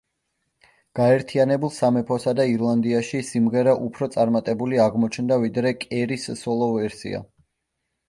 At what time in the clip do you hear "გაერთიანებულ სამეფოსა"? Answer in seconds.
0.99-2.33